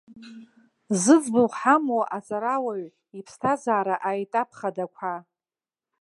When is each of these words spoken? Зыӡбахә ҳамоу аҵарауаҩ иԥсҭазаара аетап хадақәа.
Зыӡбахә 1.01 1.55
ҳамоу 1.59 2.03
аҵарауаҩ 2.17 2.85
иԥсҭазаара 3.19 3.95
аетап 4.09 4.49
хадақәа. 4.57 5.13